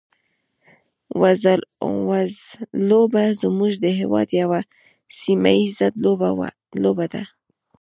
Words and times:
وزلوبه 1.21 3.23
زموږ 3.41 3.73
د 3.83 3.85
هېواد 3.99 4.27
یوه 4.41 4.59
سیمه 5.21 5.51
ییزه 5.59 5.87
لوبه 6.83 7.05
ده. 7.13 7.23